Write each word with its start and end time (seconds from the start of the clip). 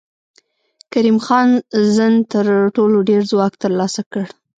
کریم 0.93 1.17
خان 1.25 1.49
زند 1.95 2.19
تر 2.31 2.45
ټولو 2.75 2.97
ډېر 3.09 3.21
ځواک 3.31 3.53
تر 3.61 3.71
لاسه 3.79 4.01
کړ. 4.11 4.25